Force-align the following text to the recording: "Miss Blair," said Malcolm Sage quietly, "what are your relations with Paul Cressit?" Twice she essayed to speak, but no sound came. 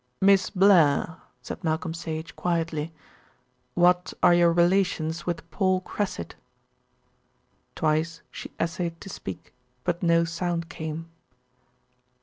"Miss 0.19 0.49
Blair," 0.49 1.17
said 1.43 1.63
Malcolm 1.63 1.93
Sage 1.93 2.35
quietly, 2.35 2.91
"what 3.75 4.15
are 4.23 4.33
your 4.33 4.51
relations 4.51 5.27
with 5.27 5.47
Paul 5.51 5.79
Cressit?" 5.81 6.33
Twice 7.75 8.23
she 8.31 8.49
essayed 8.59 8.99
to 9.01 9.09
speak, 9.09 9.53
but 9.83 10.01
no 10.01 10.23
sound 10.23 10.69
came. 10.69 11.07